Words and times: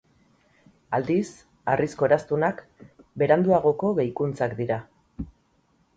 Aldiz, 0.97 1.25
harrizko 1.73 2.09
eraztunak 2.09 2.65
beranduagoko 3.23 3.95
gehikuntzak 4.03 4.57
dira. 4.63 4.83